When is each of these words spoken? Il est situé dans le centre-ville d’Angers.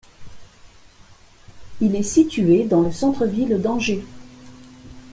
Il 1.79 1.95
est 1.95 2.01
situé 2.01 2.63
dans 2.65 2.81
le 2.81 2.91
centre-ville 2.91 3.61
d’Angers. 3.61 4.03